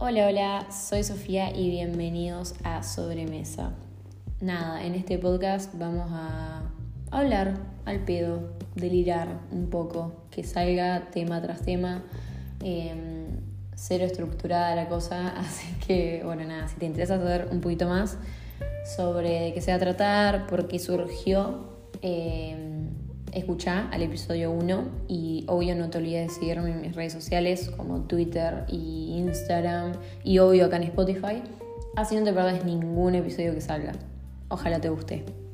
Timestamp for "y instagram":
28.68-29.92